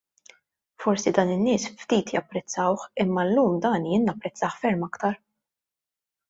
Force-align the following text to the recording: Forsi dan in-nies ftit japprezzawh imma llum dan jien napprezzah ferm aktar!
Forsi 0.85 1.11
dan 1.17 1.33
in-nies 1.33 1.67
ftit 1.81 2.13
japprezzawh 2.15 2.87
imma 3.05 3.27
llum 3.33 3.61
dan 3.67 3.87
jien 3.91 4.09
napprezzah 4.11 4.57
ferm 4.65 4.89
aktar! 4.89 5.21